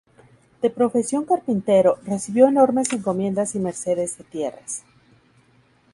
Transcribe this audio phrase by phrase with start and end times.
[0.63, 4.83] De profesión carpintero, recibió enormes encomiendas y mercedes de tierras.